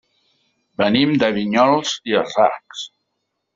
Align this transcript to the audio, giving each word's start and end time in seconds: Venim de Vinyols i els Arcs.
Venim 0.81 1.13
de 1.25 1.29
Vinyols 1.37 1.93
i 2.13 2.19
els 2.23 2.41
Arcs. 2.49 2.89